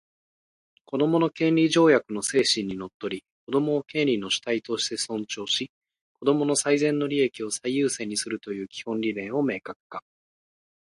[0.87, 5.69] 「子どもの権利条約」の精神にのっとり、子供を権利の主体として尊重し、
[6.19, 10.03] 子供の最善の利益を最優先にするという基本理念を明確化